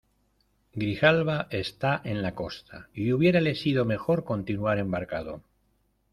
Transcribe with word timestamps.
Grijalba 0.73 1.45
está 1.51 2.01
en 2.03 2.23
la 2.23 2.33
costa, 2.33 2.89
y 2.91 3.11
hubiérale 3.13 3.53
sido 3.53 3.85
mejor 3.85 4.23
continuar 4.23 4.79
embarcado. 4.79 5.43